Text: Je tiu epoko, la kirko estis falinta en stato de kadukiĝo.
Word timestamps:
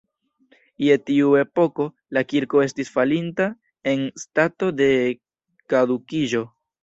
Je 0.83 0.93
tiu 1.09 1.33
epoko, 1.41 1.85
la 2.17 2.23
kirko 2.31 2.63
estis 2.63 2.89
falinta 2.95 3.47
en 3.93 4.03
stato 4.23 4.71
de 4.81 4.89
kadukiĝo. 5.75 6.43